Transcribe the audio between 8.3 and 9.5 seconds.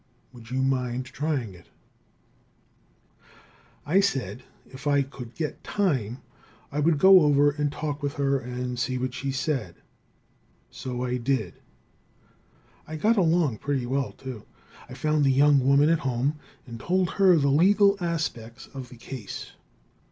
and see what she